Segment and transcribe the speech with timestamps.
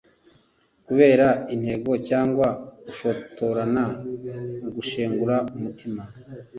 [0.85, 2.47] kubera intego cyangwa
[2.91, 3.85] ushotorana,
[4.67, 6.01] igushengura umutima